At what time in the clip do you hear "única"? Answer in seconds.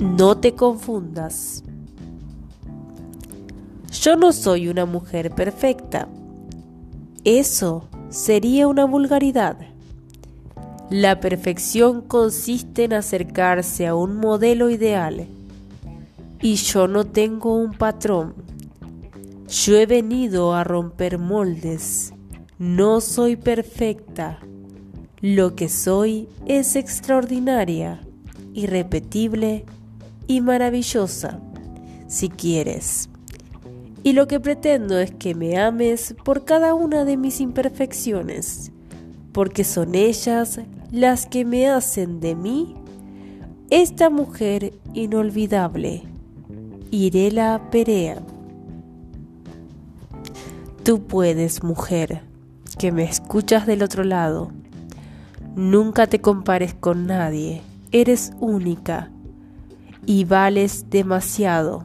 58.38-59.10